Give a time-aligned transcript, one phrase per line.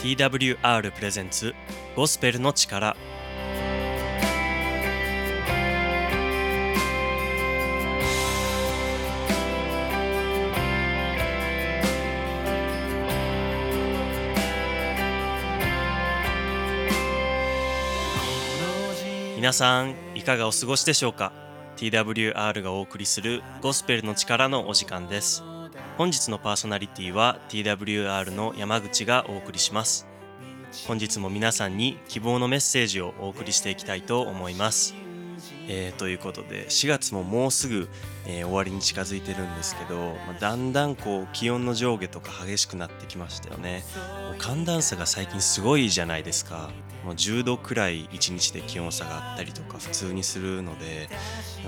[0.00, 1.54] TWR プレゼンツ
[1.96, 2.96] ゴスペルの力。
[19.34, 21.32] 皆さんいかがお過ごしでしょうか
[21.76, 25.42] ？TWR がお送りするゴスペルの力のお時間です。
[25.98, 30.06] 本日のパーソナリティは TWR の山口がお送りします。
[30.86, 34.94] 本日も皆さんに希望のメッセージをお送りしていきたいと思います。
[35.68, 37.88] えー、ということで4月ももうすぐ、
[38.26, 43.84] えー、終わりに近づいてるんですけど、まあ、だんだんこう気温の上下とか激しくなってきましたよね。
[44.30, 46.70] もう寒暖差が最近すごいじゃないですか。
[47.04, 51.08] もう10度くらい1日で気温差があったりとか普通にするので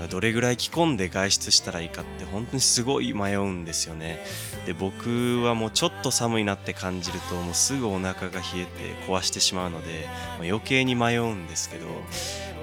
[0.09, 4.19] どれぐらい着込んで外出したらいいかって本当にすごい迷うんですよね。
[4.65, 11.87] で僕はもうちょっと寒いなって感じるともうすぐお腹が冷えて壊してしまうので、まあ、余計に迷うんですけど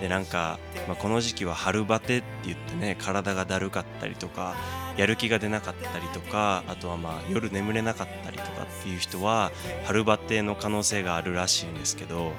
[0.01, 4.55] でなんか、まあ、この時期は春バテって言ってね体がだるかったりとか
[4.97, 9.53] やる気が出なかったりとかあとはまあ夜眠れなかったりとかっていう人は
[9.85, 12.33] 春バテの可能性があるらしいんですけど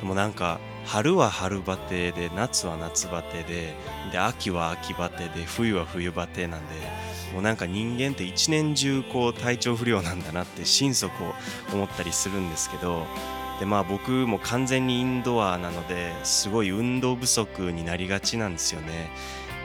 [0.00, 3.74] でもなんか春は春バテで夏は夏バテで
[4.10, 6.74] で秋は秋バテで冬は冬バテなんで
[7.32, 11.12] もうなんか人間って一年中こう体調不良なんだなって心底
[11.72, 13.06] 思ったりするんですけど
[13.58, 19.10] でまあ僕も完全にインドアなのですごい運動不足になりがちなんですよね。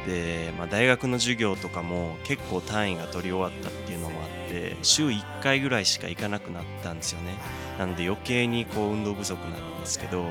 [0.07, 7.35] で、まあ、大学の授業とかも結構単位が取り終わったっていうのもあって週1回ぐらいしか行かなくなったんですよね。
[7.77, 10.25] なので余計にこう運動不足なんですけど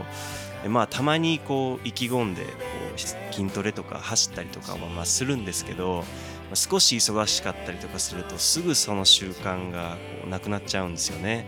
[0.63, 2.51] でまあたまにこう意気込んでこ
[2.97, 2.99] う
[3.35, 6.05] 筋トレとか走ったりとかはまあするんですけど
[6.55, 11.47] 少し忙しかったりとかするとすぐその習慣がこうなくなっちゃうんですよね。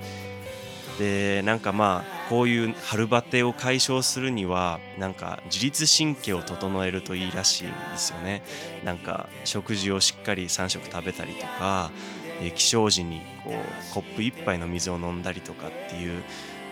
[0.98, 8.42] でなんかまあこういう春バテを解消するにはなんか自律神経を整えるといいらしいんですよね。
[8.84, 11.90] なんか食事をしっかり3食食べたりとか
[12.38, 16.22] 起床時にこうコップ1杯の水を飲んだりとかっていう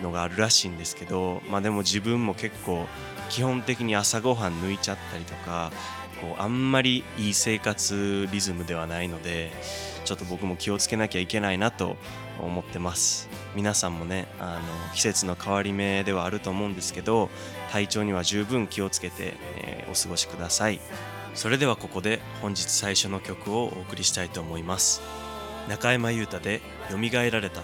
[0.01, 2.85] のがあるらしいんですけどまあでも自分も結構
[3.29, 5.71] 基本的に朝ごはん抜いちゃったりとか
[6.21, 9.51] こうあんまりいい生活リズムではないので
[10.05, 11.97] ちょっと僕も気をつけなきゃいけないなと
[12.39, 13.29] 思ってます。
[13.55, 17.29] 皆さんもねあの季節の変わり目ではあると思うんですけど
[17.71, 20.79] 体調には十分気をつけて、えー、お過ごしください。
[21.33, 25.01] それではここで本日最初の曲をお送りしたいと思います。
[25.69, 27.61] 中山優太で「よみがえられた」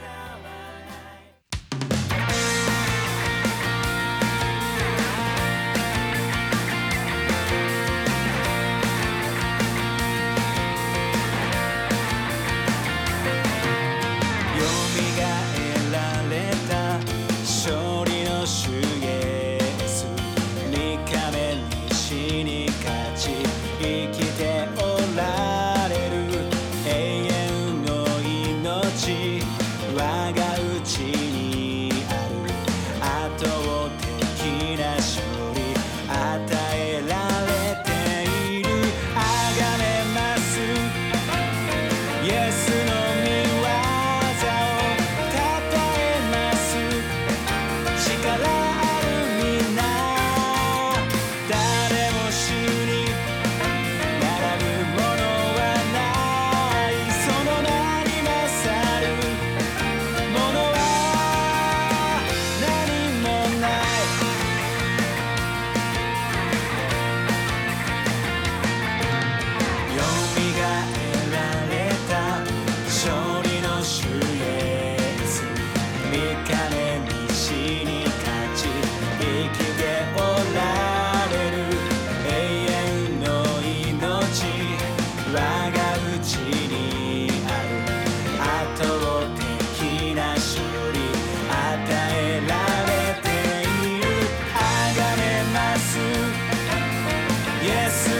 [97.64, 98.13] Yes.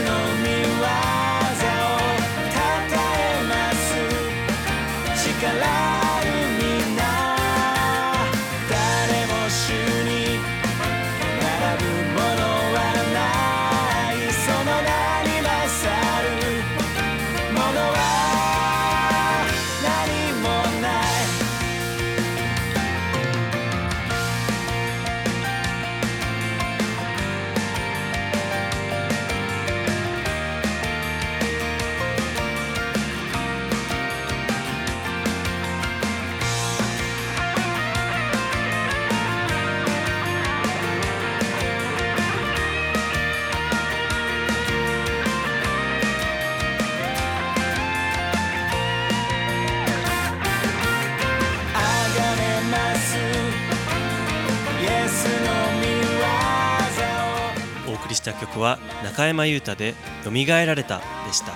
[58.24, 59.94] した曲は中山優太で
[60.24, 61.52] 「よみがえられた」でした。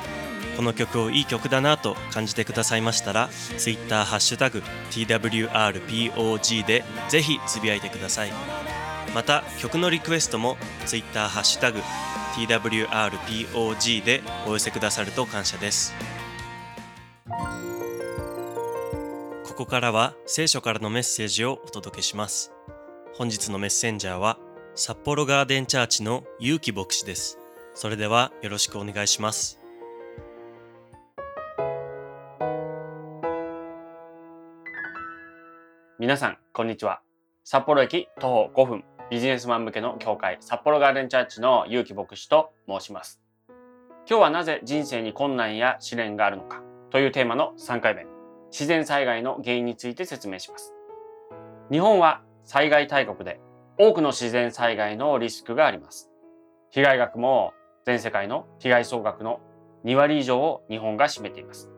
[0.56, 8.32] この曲をいい曲だなと感じてくださいましたら Twitter ハッシュタグ TWRPOG でぜひつぶやいてください。
[9.15, 11.81] また曲のリクエストも Twitter ハッシュタグ
[12.35, 15.94] TWRPOG でお寄せくださると感謝です。
[19.47, 22.53] ここからは聖書からのメッセージをお届けします。
[23.14, 24.38] 本日のメッセンジャーは
[24.80, 27.36] 札幌ガーデンチャーチの勇気牧師です。
[27.75, 29.58] それではよろしくお願いします。
[35.98, 37.00] 皆さんこんにちは。
[37.42, 43.20] 札幌駅徒歩5分ビジネスマン向けの教会札幌ガーデンチャーチの勇気牧師と申します。
[44.08, 48.06] 今日はなぜ人生に困難や試練があるのかというテーマの3回目
[48.52, 50.72] 自然災害の原因について説明します。
[51.69, 53.40] 日本は災害大国で
[53.80, 56.10] 多くの自然災害のリスクがあります。
[56.70, 57.52] 被害額も
[57.86, 59.38] 全世界の被害総額の
[59.84, 61.70] 2割以上を日本が占めています。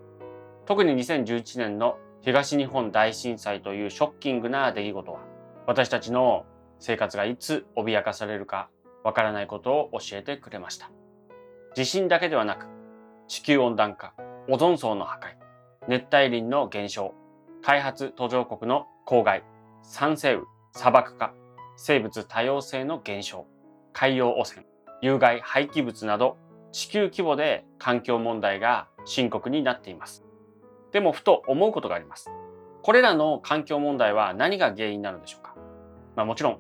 [0.64, 5.20] 特に2011年の東日本大震災というショッキングな出来事は
[5.67, 6.47] 私たちの
[6.79, 8.70] 生活がいつ脅かされるか
[9.05, 10.91] わからないことを教えてくれました。
[11.75, 12.67] 地震だけではなく
[13.29, 14.14] 地球温暖化
[14.49, 15.37] オゾン層の破壊
[15.87, 17.14] 熱帯林の減少
[17.62, 19.44] 開発途上国の郊外
[19.82, 20.43] 酸性雨
[20.73, 21.35] 砂漠化
[21.82, 23.47] 生物多様性の減少
[23.94, 24.67] 海洋汚染
[25.00, 26.37] 有害廃棄物など
[26.73, 30.23] 地球規模で環境問題が深刻になっています
[30.93, 32.29] でもふと思うことがあります。
[32.82, 35.55] これらの環境問題は何が原因なのでしょうか
[36.17, 36.59] まあもちろん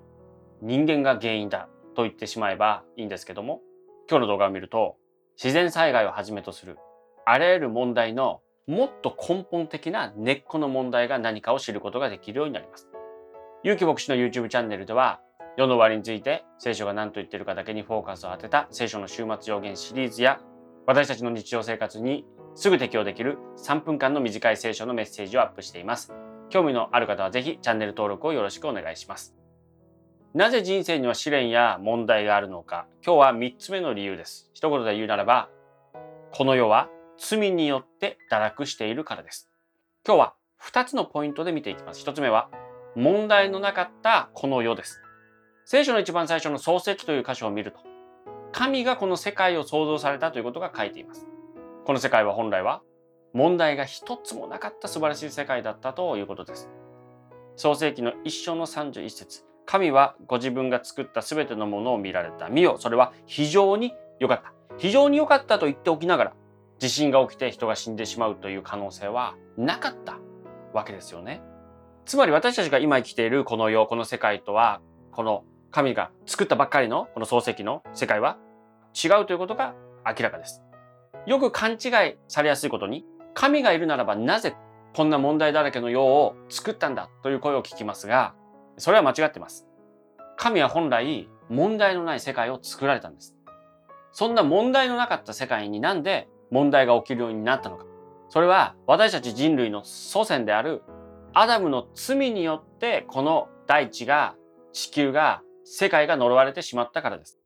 [0.62, 3.60] 人間が原因だと言ってしまえばいいんですけども
[4.08, 4.96] 今日の動画を見ると
[5.42, 6.78] 自然災害をはじめとする
[7.26, 12.89] あらゆる問題のもっと根本的な根っこの問題が何かを知ることができるようになります。
[13.62, 15.20] 有機牧師の YouTube チャンネルでは
[15.58, 20.40] 世の終わりについて聖書が何と言っているかだけにフォーカスを当てた聖書の終末予言シリーズや
[20.86, 22.24] 私たちの日常生活に
[22.54, 26.12] すぐ適用できる3分間の短い聖書のメッセージをアップしています。
[26.48, 29.36] 興味のある方はぜひチャンネル登録をよろしくお願いします。
[30.32, 34.50] なぜ人生には試練や問題があるのか、今日は3つ目の理由です。
[34.54, 35.50] 一言で言うならば、
[36.32, 39.50] この世は罪によって堕落しているからです。
[40.06, 42.02] 今日は2つのポイントで見ていきます。
[42.04, 42.48] 1つ目は、
[42.96, 45.00] 問題のなかったこの世です。
[45.64, 47.78] 聖書の一番最初の創世記という箇所を見ると、
[48.52, 51.28] 神がこの世界を創造されたということが書いています。
[51.84, 52.82] この世界は本来は
[53.32, 56.68] 問題が一つもなかった素晴らしい世界だったということです。
[57.56, 62.48] 創世記の一章の31節神はご自分が作った全てのものを見られた。
[62.48, 64.52] 見よ、それは非常に良かった。
[64.78, 66.32] 非常に良かったと言っておきながら、
[66.80, 70.18] 地震が起きて人が死んでしまうという可能性はなかった
[70.72, 71.42] わけですよね。
[72.06, 74.80] つまり私たちが今生きているこの世、この世界とは、
[75.12, 78.38] この神が作ったばっかりのこの創世記の世界は
[78.94, 79.74] 違うということが
[80.04, 80.62] 明らかです。
[81.26, 83.04] よく勘違いされやすいことに、
[83.34, 84.56] 神がいるならばなぜ
[84.94, 88.34] こんな問題だらけの世を作ったんだという声を聞きますが、
[88.76, 89.66] それは間違ってます。
[90.36, 93.36] 神は本来問題のない世界を作られたんです。
[94.12, 97.84] そんな問題のなかった世界になんで問題が起きるようになったのか。
[98.28, 100.82] それは私たち人類の祖先である
[101.32, 104.34] アダムの罪によってこの大地が
[104.72, 107.38] 地球が世界が呪われてしまったからです。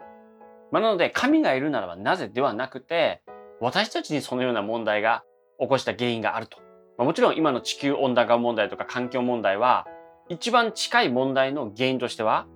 [0.73, 3.23] まあ、なので神がいるならばなぜではなくて
[3.61, 5.23] 私たちにそのような問題が
[5.61, 6.59] 起こした原因があると。
[6.97, 9.87] まあ、もちろん今の地球温暖化問題とか環境問題は
[10.29, 12.47] 一番近い問題の原因としては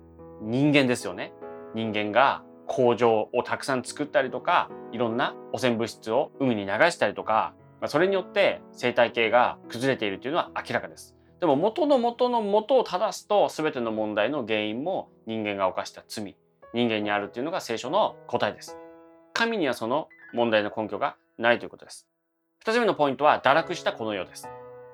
[0.41, 1.33] 人間ですよね。
[1.75, 11.18] 人間が工場をたくさん作ったりとかいろんな汚染物質を海に流したりとか、まあ、それによって生態系が崩れているというのは明らかです。
[11.39, 16.35] でも元の元の元を正すと全ての問題の原因も人間が犯した罪
[16.73, 18.77] 人間にあるというのが聖書の答えです。
[19.33, 22.07] 神にはその問題の根拠がないということです。
[22.59, 24.49] 二つ目のポイントは堕落したこの世です。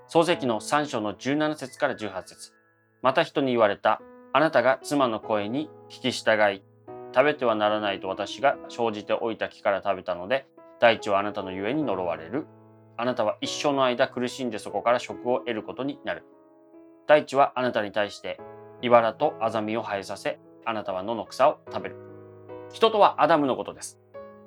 [0.08, 2.54] 創世記の3章の17節から18節
[3.02, 4.02] また人に言われた。
[4.34, 6.62] あなたが妻の声に聞き従い、
[7.14, 10.46] 食べてはならないと私が生じておいた木から食べたので、
[10.80, 12.46] 大地はあなたのゆえに呪われる。
[12.98, 16.24] あなたは一生の間苦しんでそこから食を得ることになる。
[17.08, 18.40] 大地はあなたに対して、
[18.82, 21.96] 茨とアザミを生えさせ、あなたは野の草を食べる。
[22.72, 24.00] 人とはアダムのことです。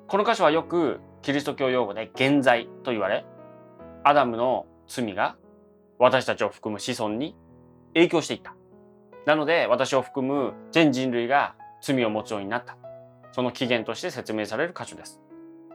[0.07, 3.25] この箇所はよくキリスト教用語で現在と言われ、
[4.03, 5.35] アダムの罪が
[5.97, 7.35] 私たちを含む子孫に
[7.93, 8.55] 影響していった。
[9.25, 12.77] なので私を含む全人類が罪を持つようになった。
[13.31, 15.21] その起源として説明される箇所です。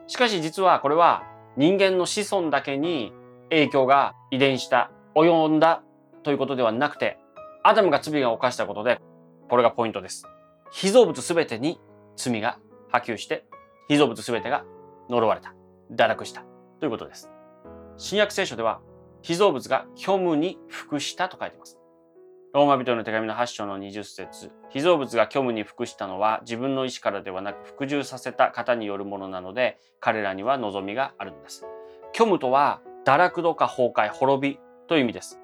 [0.07, 1.23] しかし実はこれは
[1.57, 3.13] 人間の子孫だけに
[3.49, 5.81] 影響が遺伝した及んだ
[6.25, 7.19] ということではなくて、
[7.63, 8.99] アダムが罪が犯したことで、
[9.47, 10.25] これがポイントです。
[10.71, 11.79] 被造物すべてに
[12.15, 12.57] 罪が
[12.91, 13.45] 波及して
[13.87, 14.65] 被造物全てが
[15.07, 15.53] 呪われた
[15.91, 16.43] 堕落した
[16.79, 17.29] ということです。
[17.97, 18.81] 新約聖書では
[19.21, 21.77] 被造物が虚無に服したと書いています。
[22.53, 31.65] ローマ人の手紙の8章の20節被造物が虚無に服したのは自分の意志からではなく服従させた方によるものなので彼らには望みがあるのです。
[32.13, 35.39] 虚無とは堕落度か崩壊滅びという意味です。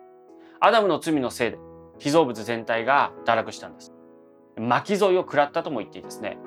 [0.61, 1.59] アダムの罪のせいで
[1.99, 3.91] 被造物全体が堕落したんです
[4.57, 6.37] 巻き添えを食らったとも言っていいですね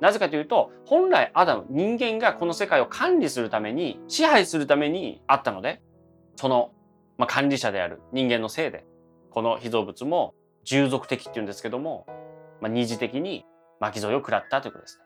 [0.00, 5.82] なぜかというと本来アダム人間がこの世界を管理するために支配するためにあったので
[6.36, 6.72] その、
[7.18, 8.86] まあ、管理者である人間のせいで
[9.30, 12.06] この被造物も従属的っていうんですけども、
[12.60, 13.44] まあ、二次的に
[13.80, 15.04] 巻き添えを食らったということですね。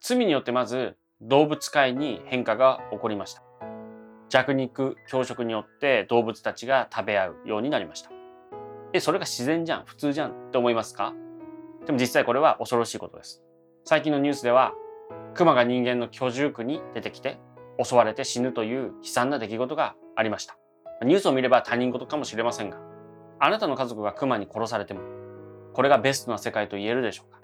[0.00, 3.42] 罪によってまず動物界に変化が起こりました。
[4.32, 8.10] 弱肉強食によって動物たちが食べ合うようになりました。
[8.94, 11.12] え、それが自然じゃん、普通じゃんって思いますか？
[11.84, 13.42] でも実際これは恐ろしいことです。
[13.84, 14.72] 最近のニュースでは、
[15.34, 17.38] 熊が人間の居住区に出てきて
[17.82, 20.56] 襲われて死ぬという悲惨な出来事がありました。
[21.04, 22.78] ニュースを見れば他人事かもしれませんが、
[23.38, 25.02] あなたの家族が熊に殺されても、
[25.74, 27.42] これがベストな世界と言えるでしょうか？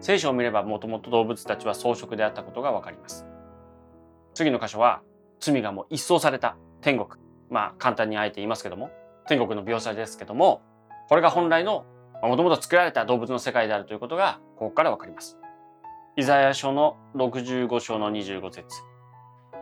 [0.00, 3.24] 聖書を見ればもともと動物たちは草食であったことがわかります。
[4.34, 5.00] 次の箇所は、
[5.40, 7.20] 罪がもう一掃された天国。
[7.50, 8.90] まあ簡単にあえて言いますけども、
[9.26, 10.62] 天国の描写ですけども、
[11.08, 11.84] これが本来の
[12.22, 15.38] もともと作られた動物の世界であるということがここからわかります。
[16.16, 18.64] イザヤ書の65章の25節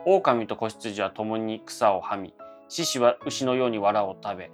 [0.05, 2.33] 狼と子羊は共に草をはみ、
[2.67, 4.51] 獅子は牛のように藁を食べ、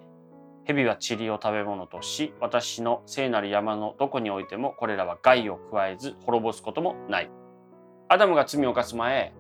[0.65, 7.29] 蛇は塵を食べ物とし、私の聖なる山のどこにおいてもこれらは害を加えず滅ぼすこともない。
[8.09, 9.33] アダムが罪を犯す前、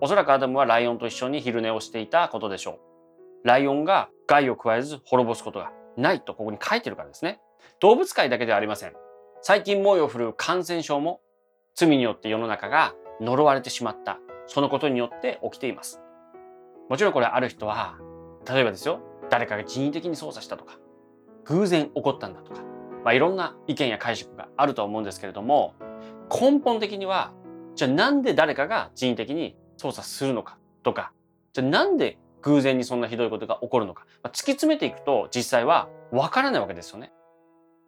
[0.00, 2.80] おそらくアダムはライオンと一緒に昼寝をしていたことでしょ
[3.44, 3.46] う。
[3.46, 7.40] ライオンが害を加えず滅ぼすことがないとここに書いてるからですね。
[7.80, 8.92] 動物界だけではありません。
[9.42, 11.20] 最近猛威を振るう感染症も
[11.74, 14.18] 罪によって世の中が呪われてしまった。
[14.46, 16.00] そのことによって起きています。
[16.88, 17.98] もちろんこれある人は、
[18.48, 19.00] 例えばですよ、
[19.30, 20.78] 誰かが人為的に操作したとか
[21.44, 22.62] 偶然起こったんだとか、
[23.04, 25.74] まあ、いろんな意見や解釈があると思うんですけれども
[26.30, 27.32] 根本的には
[27.74, 31.12] じゃあなんで誰かが人為的に操作するのかとか
[31.52, 37.12] じゃあなんで偶然にそんなひどいことが起こるのか、まあ、突き詰めていくと実際はわからないわけですよね。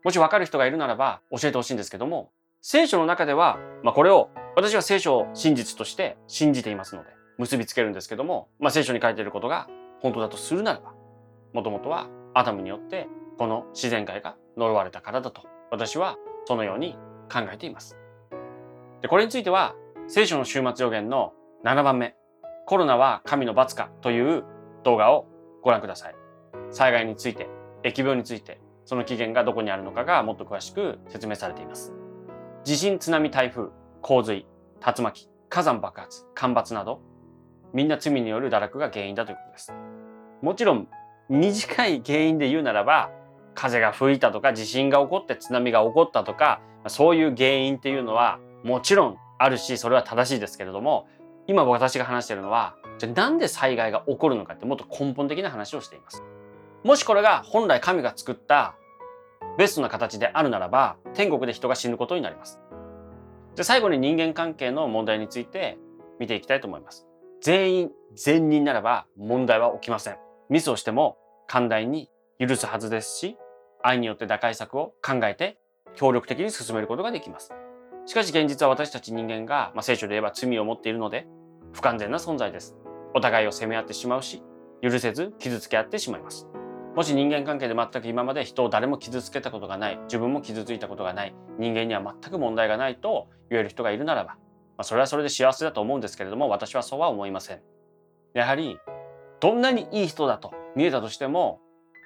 [0.05, 2.31] もしわかる人がいるならば教えてほしいんですけども
[2.61, 9.69] 聖書の中では、まあ、これを私は聖書を真実として信じていますので結びつけるんですけども、まあ、聖書に書いていることが
[10.01, 10.95] 本当だとするならば
[11.53, 16.17] もともとはアダムによってこの自然界が呪われたからだと私は
[16.47, 16.97] そのように
[17.33, 17.97] 考えています。
[19.03, 19.75] でこれについては
[20.09, 21.33] 聖書の終末予言の
[21.65, 22.15] 7番目
[22.67, 24.45] コロナは神の罰かという
[24.85, 25.27] 動画を
[25.63, 26.15] ご覧ください。
[26.71, 27.49] 災害について
[27.83, 31.93] 疫病についてその起源がどこにあるのかがもっと詳しく説明されています。
[32.63, 33.71] 地震、津波、台風、
[34.03, 34.47] 洪水、
[34.87, 37.01] 竜巻、火山爆発、干ばつなど
[37.73, 39.75] みんな罪による堕落が原因だということです。
[40.43, 40.89] もちろん
[41.29, 43.11] 短い原因で言うならば
[43.55, 51.09] 風が吹いたとか地震が起こって津波が起こったとかそういう原因っていうのはもちろんあるしそれは正しいですけれども
[51.49, 56.23] 今私が話しているのはじゃあなんで災害が起こるのかってもっと根本的な話をしています。
[56.85, 58.77] もしこれが本来神が作った
[59.57, 62.61] ベストな形であるならば天国で人が死ぬことになります。
[63.57, 65.79] じゃ最後に人間関係の問題について
[66.21, 67.07] 見ていきたいと思います。
[67.41, 70.19] 全員善人ならば問題は起きません。
[70.51, 73.39] ミスをしても寛大に許すはずですし、
[73.83, 75.59] 愛によって打開策を考えて
[75.97, 77.55] 協力的に進めることができます。
[78.09, 81.29] しかし現実は私たち人間が、まあ、聖書で言えば罪を持っているので
[81.75, 82.75] 不完全な存在です。
[83.15, 84.43] お互いを責め合ってしまうし、
[84.81, 86.49] 許せず傷つけ合ってしまいます。
[86.97, 94.39] もし人間関係で全く今まで人を誰も傷つけたことがない、自分も傷ついたことがない、人間には全く問題がないと言える人がいるならば、ま
[94.79, 97.61] あ、それはそれで幸せだと思うんですけれども、私はそうは思いません。
[98.33, 98.79] やはり
[99.41, 101.61] どんなにいい人だと見えたとしても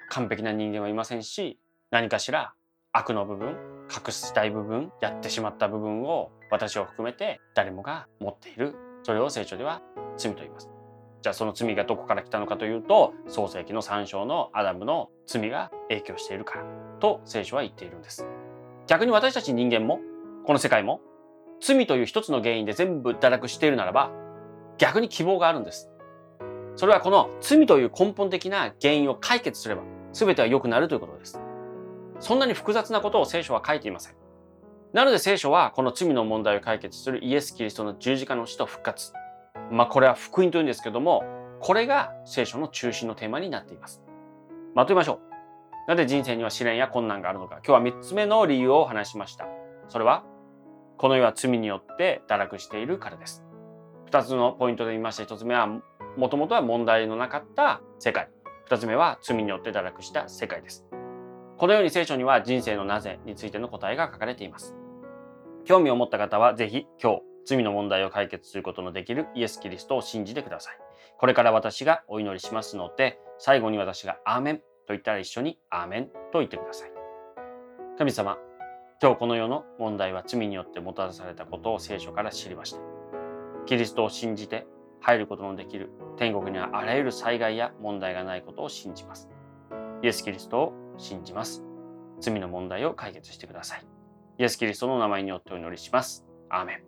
[0.09, 1.59] 完璧な人間はいませんし
[1.91, 2.53] 何かしら
[2.93, 3.57] 悪の部分
[3.89, 8.75] 隠したい部分やってしまった部分を私を含めて誰もが持っている。
[9.01, 9.81] それを聖書では
[10.15, 10.69] 罪と言います。
[11.23, 16.65] じゃあその罪がどこから来たのかというと創世記の3章のアダムの罪が影響しているから
[16.99, 18.27] と聖書は言っているんです。
[18.85, 19.99] 逆に私たち人間も
[20.45, 21.01] この世界も
[21.61, 24.11] 罪という一つの原因で全部堕落しているならば
[24.77, 25.89] 逆に希望があるんです。
[26.75, 29.81] それはこの罪という根本的な原因を解決すれば
[30.11, 31.39] 全ては良くなるということです。
[32.23, 34.15] そんなに複雑なことを聖書は書いていません。
[34.93, 39.11] なので聖書はこの罪の問題を解決するイエス・キリストの十字架の死と復活。
[39.69, 41.23] まあこれは福音というんですけども、
[41.59, 44.01] これが聖書の中心のテーマになっています。
[44.73, 45.19] まとめましょ
[45.85, 45.89] う。
[45.89, 47.55] なぜ人生には試練や困難があるのか。
[47.55, 49.45] 今日は3つ目の理由をお話しました。
[49.89, 50.23] それは、
[50.97, 53.43] この世は罪によって堕落しているからです。
[54.11, 55.67] 2つのポイントで言いました1つ目は
[56.15, 58.29] もともとは問題のなかった世界
[58.69, 60.85] 2つ目は罪によって堕落した世界です。
[61.57, 64.75] このように聖書には人生のなぜについての答えが書かれています。
[65.65, 70.77] 興味を持った方はぜひ今日罪の問題を解決することのできるイエス・キリストを信じてください。
[71.17, 76.91] これから私がお祈りしますので最後に私がアーメンと言ったら一緒にアーメンと言ってください。
[77.97, 78.37] 神様、
[79.01, 82.79] 今日この世の問題は罪によってもたらされたことを聖書から知りました。
[83.65, 84.65] キリストを信じて
[84.99, 89.29] 入ることのできる天国にはあらゆる災害や問題がないことを信じます。
[90.01, 91.63] イエス・キリストを信じます。
[92.19, 93.85] 罪の問題を解決してください。
[94.39, 96.25] イエス・キリストの名前によってお祈りします。
[96.49, 96.83] アーメン。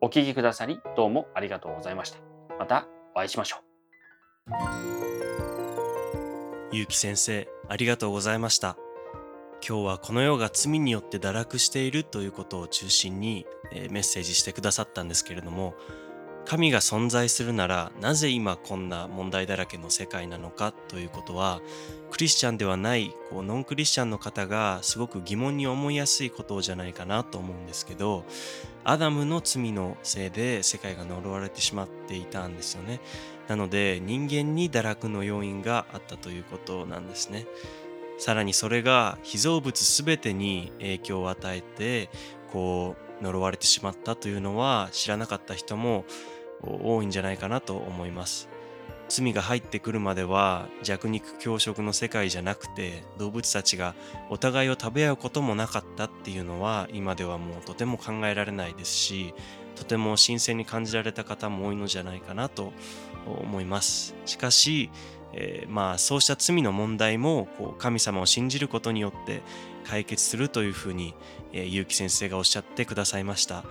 [0.00, 2.18] お聞きくださりどうもありがとうございました。
[2.58, 3.74] またお会いしましょう。
[6.72, 8.76] ゆうき先生、ありがとうございました。
[9.66, 15.74] 今日はこの世が罪によって堕落しているということを中心に、えメッセージしてくださったんですけれども
[16.46, 20.72] 神が存在するならなぜ今こんな問題だらけの世界なのか？
[20.72, 21.60] ということは
[22.10, 28.24] クリスチャンではないこうノンクリスチャンの方がすごく疑問に思いやすいことじゃないかなと思うんですけど
[28.84, 33.00] アダムの罪のせいで世界が呪われてしまっていたんですよね。
[33.48, 37.46] なので人間に堕落の要因があったということなんですね。
[38.18, 42.10] さらにそれが被造物全てに影響を与えて
[42.52, 46.04] こう呪われてしまったというのは知らなかった人も
[46.62, 48.48] 多いんじゃないかなと思います。
[49.08, 53.94] 罪が入ってくるまでは弱肉強食の世界じゃなくて動物たちが
[54.30, 59.34] お互いを食べ合うこともなかったっていうのは今ではもうとても考えられないですし
[59.76, 62.72] とても新鮮に感じられた方も多いのじゃないかなと
[63.26, 64.14] 思います。
[64.24, 64.90] しかし
[65.36, 69.42] えー、まあそうした罪の問題もこう神様を信じることによって
[69.84, 71.14] 解決するというふうに、
[71.52, 73.64] えー、結城先生がおっしゃってくださいました、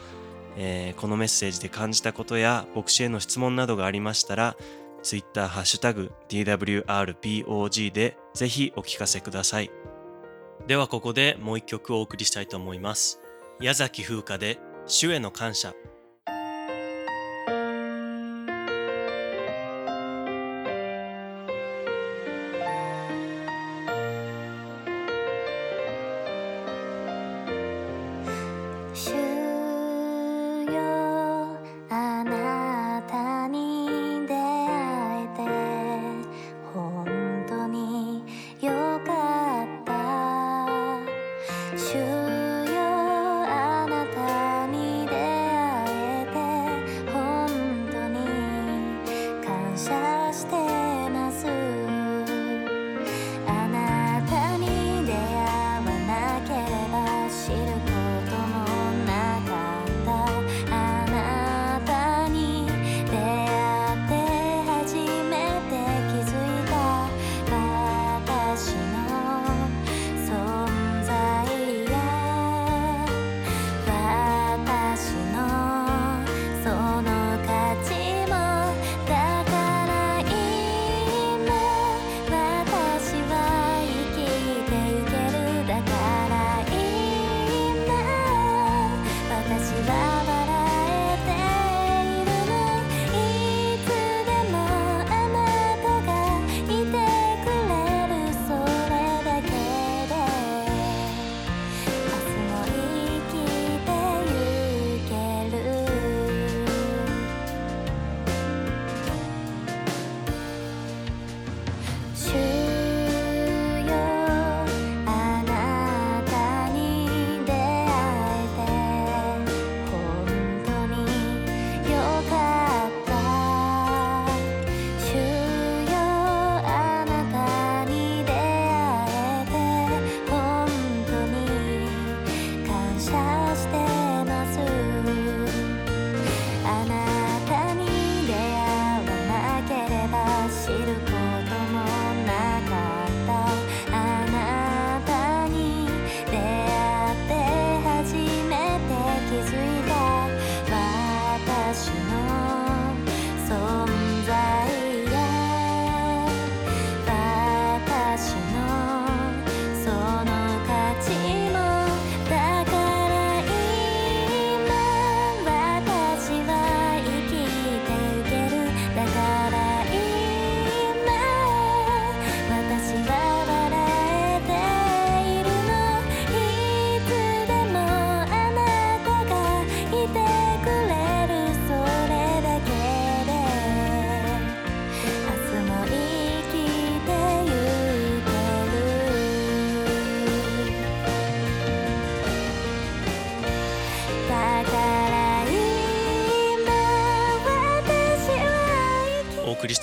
[0.56, 4.56] えー、このメッセージで感じたことや牧師への質問などがありましたら
[5.04, 9.70] Twitter ハッシュタグ DWRPOG でぜひお聞かせください。
[10.66, 13.20] ではここでもう一曲お送りしたいと思います。
[13.60, 15.74] 矢崎風花で主への感謝。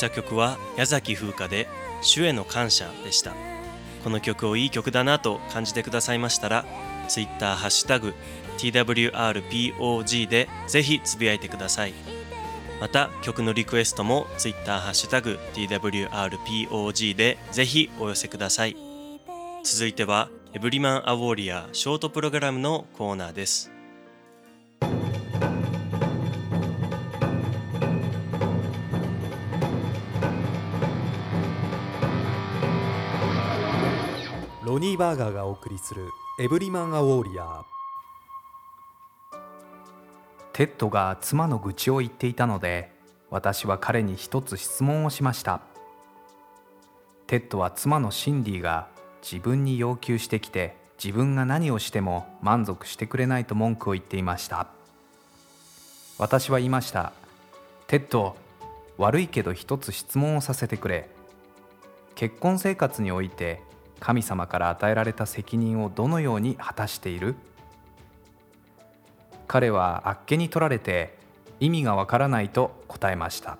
[0.01, 1.69] した曲は矢崎風花で
[2.01, 3.35] 主への感謝でした。
[4.03, 6.65] この曲をいい曲だなと感じてくださいましたら
[7.07, 7.55] Twitter
[8.57, 11.93] TWRPOG でぜひつぶやいてください。
[12.81, 14.81] また曲のリクエストも Twitter
[15.53, 18.77] TWRPOG でぜひお寄せください。
[19.65, 23.71] 続いてはエブリマンアウォーリアショートプログラムのコーナーです。
[34.71, 37.65] ロニーバーガーがお送りする Every Man a Warrior
[40.53, 42.93] テッドが妻の愚痴を言っていたので
[43.31, 45.61] 私は彼に一つ質問をしました。
[47.27, 48.87] テッドは妻のシンディが
[49.29, 54.69] 自分に要求してきて自分が何をしても満足してくれないと文句を言っていました。
[56.17, 57.13] 私は言いました。
[57.89, 58.37] テッド
[58.99, 61.09] 悪いけど一つ質問をさせてくれ。
[62.15, 63.69] 結婚生活において
[64.01, 67.37] 神様から与えられた責任をどのように果たしている？
[69.47, 71.19] 彼はあっけに取られて
[71.61, 73.59] 意味がわからないと答えました。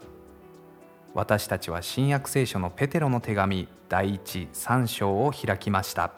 [1.13, 6.13] 私たちは新約聖書のペテロの手紙第一3章を開きました。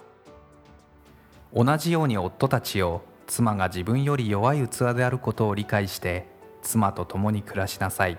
[1.54, 6.26] 同じように夫たちを妻が自分より弱い器であることを理解して
[6.62, 8.18] 妻と共に暮らしなさい。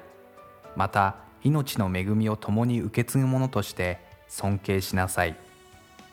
[0.76, 5.36] また命の恵みを共に受け継ぐ者として尊敬しなさい。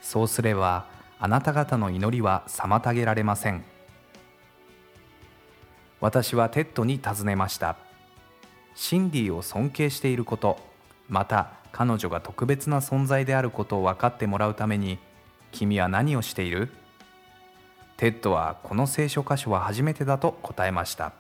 [0.00, 0.86] そうすれば
[1.18, 3.64] あなた方の祈りは妨げられません。
[6.00, 7.76] 私はテッドに尋ねました。
[8.74, 10.58] シンディを尊敬していること
[11.08, 14.98] また彼女が特別な存在であることを分かってもらうために
[15.52, 16.70] 君は何をしている？
[17.96, 21.12] テッドはこの聖書箇所は初めてだと答えました。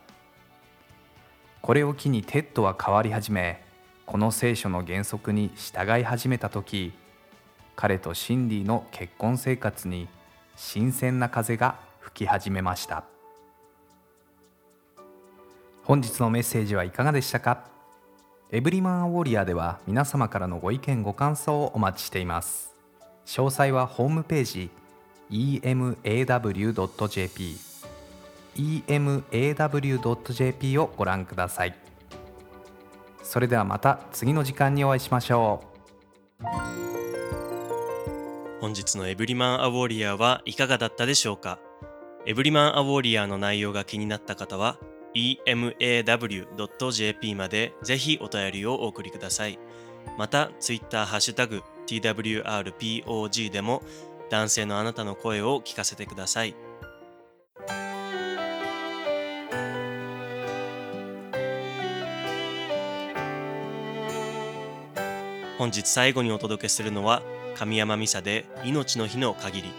[1.60, 3.62] これを機にテッドは変わり始め
[4.06, 6.94] この聖書の原則に従い始めた時
[7.80, 10.06] 彼とシンディの結婚生活に
[10.54, 13.04] 新鮮な風が吹き始めました。
[15.84, 17.64] 本日のメッセージはいかがでしたか？
[18.50, 22.76] Every Man a Warrior では皆様からのご意見ご感想をお待ちしています。
[23.24, 24.68] 詳細はホームページ
[25.30, 27.56] emaw.jp
[28.88, 31.74] emaw.jp をご覧ください。
[33.22, 35.64] それではまた次の時間にお会いしましょ
[36.86, 36.89] う。
[38.60, 41.58] 本日のエブリマンアウォーリアーはいかがだったでしょうか？
[42.26, 44.76] エブリマンアウォーリアーの内容が気になった方は
[45.14, 45.74] emaw.jp
[47.34, 49.58] までぜひお便りをお送りください。
[50.18, 53.82] また Twitter ハッシュタグ twrpog でも
[54.28, 56.54] 男性のあなたの声を聞かせてください。
[65.56, 67.22] 本日最後にお届けするのは
[67.56, 69.72] 神山美沙で命の日の限り。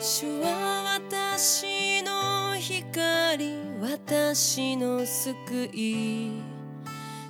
[0.00, 6.32] 主は私の光私の救い。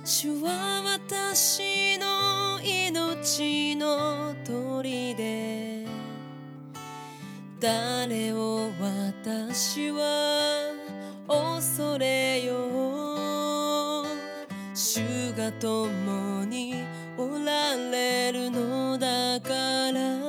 [0.03, 5.85] 主は私の命の砦。
[7.59, 10.71] 誰を私は
[11.27, 14.07] 恐れよう。
[14.73, 15.01] 主
[15.37, 16.38] が共に
[17.75, 20.19] れるのだから。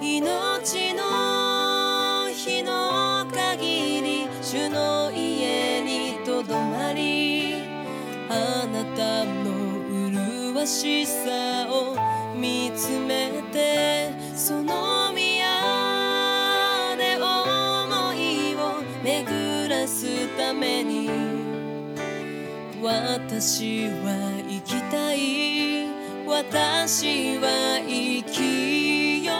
[0.00, 7.54] 命の日の限り主の家にとどまり
[8.28, 11.96] あなたの麗しさを
[12.34, 15.46] 見つめてその宮
[16.96, 21.10] で思いを巡らすために
[22.82, 24.33] 私は
[24.64, 25.86] きたい
[26.26, 29.36] 私は生きよう。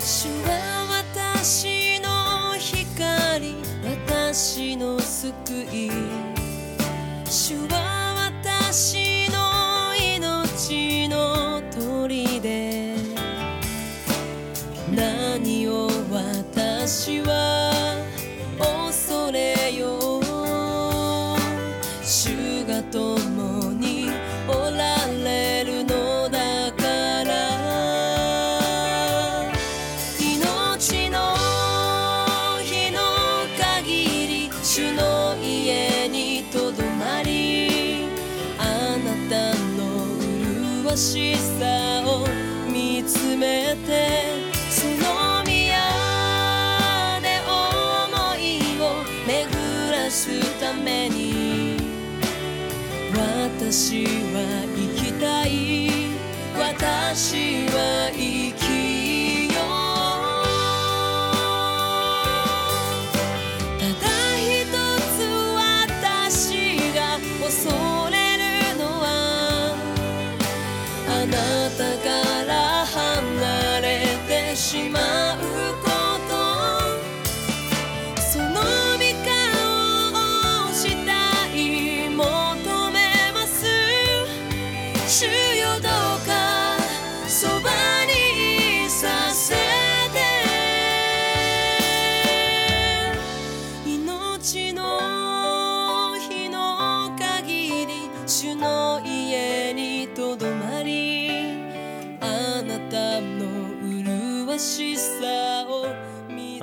[0.00, 6.31] 主は私の光私の救い。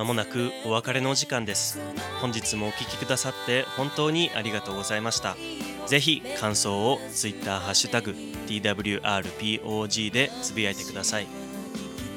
[0.09, 1.79] もなくお別れのお時間です。
[2.19, 5.37] 本日もお聞きくださって本当にありがとうございました。
[5.85, 8.15] ぜひ感想を Twitter ハッシュタグ
[8.47, 11.27] TWRPOG でつぶやいてください。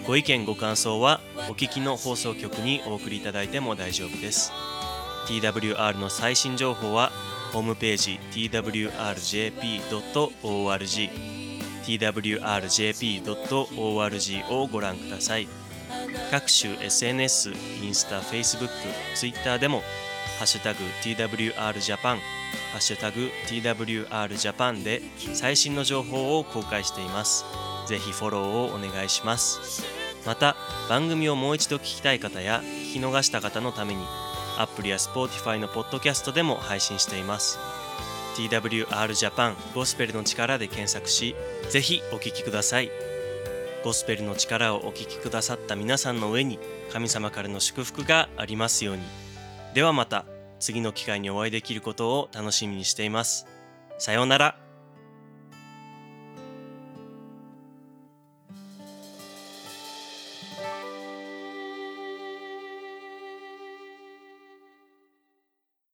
[0.06, 4.52] ご意見ご感想はお聞きの放送局にお送りいただいても大丈夫です。
[5.26, 7.12] TWR の最新情報は
[7.52, 9.02] ホームページ twrjp.org
[11.82, 13.24] twrjp.org
[14.50, 15.46] をご覧ください。
[16.30, 17.50] 各種 SNS、
[17.82, 18.74] インスタ、フェイスブック、
[19.14, 19.82] ツイッターでも
[20.38, 22.18] ハッシュタグ TWRJAPAN
[22.72, 25.02] ハッシュタグ TWRJAPAN で
[25.34, 27.44] 最新の情報を公開しています。
[27.86, 29.84] ぜひフォローをお願いします。
[30.26, 30.56] また
[30.88, 34.04] 番組をもう一度聞きたい方や聞き逃した方のために
[34.58, 37.58] アプルや Spotify のポッドキャストでも配信しています。
[38.36, 41.34] TWR Japan ゴスペルの力で検索し
[41.68, 42.90] ぜひお聞きください。
[43.84, 46.58] ゴスペルの力をお聞きくださった皆さんの上に
[46.92, 49.02] 神様からの祝福がありますように。
[49.74, 50.24] ではまた
[50.60, 53.46] 次の機会にお会いできることを楽しみにしています。
[53.98, 54.71] さようなら。